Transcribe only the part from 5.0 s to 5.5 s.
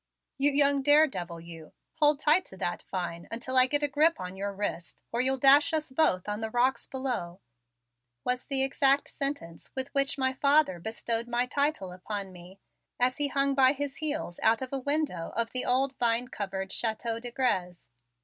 or you'll